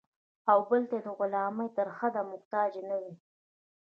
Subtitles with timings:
[0.51, 3.13] او بل ته د غلامۍ تر حده محتاج نه وي.